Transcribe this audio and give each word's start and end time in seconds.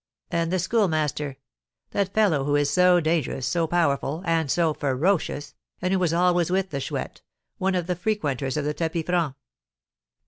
"And 0.31 0.51
the 0.51 0.57
Schoolmaster, 0.57 1.37
that 1.91 2.11
fellow 2.11 2.43
who 2.43 2.55
is 2.55 2.71
so 2.71 2.99
dangerous, 2.99 3.45
so 3.45 3.67
powerful, 3.67 4.23
and 4.25 4.49
so 4.49 4.73
ferocious, 4.73 5.53
and 5.79 5.93
who 5.93 5.99
was 5.99 6.11
always 6.11 6.49
with 6.49 6.71
the 6.71 6.79
Chouette, 6.79 7.21
one 7.59 7.75
of 7.75 7.85
the 7.85 7.95
frequenters 7.95 8.57
of 8.57 8.65
the 8.65 8.73
tapis 8.73 9.03
franc?" 9.03 9.35